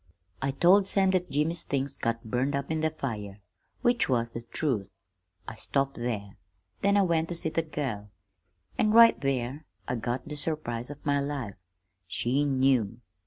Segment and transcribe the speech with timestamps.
[0.41, 3.39] "I told Sam that Jimmy's things got burned up in the fire
[3.83, 4.89] which was the truth.
[5.47, 6.37] I stopped there.
[6.81, 8.09] Then I went to see the girl
[8.79, 11.53] an' right there I got the surprise of my life.
[12.07, 12.99] She knew.